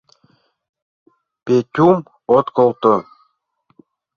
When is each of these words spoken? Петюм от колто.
Петюм 1.45 1.97
от 2.37 2.47
колто. 2.55 2.95